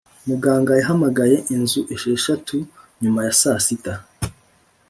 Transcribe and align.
muganga 0.27 0.71
yahamagaye 0.79 1.35
inzu 1.55 1.79
esheshatu 1.93 2.55
nyuma 3.01 3.19
ya 3.27 3.33
saa 3.41 3.59
sita. 3.65 3.93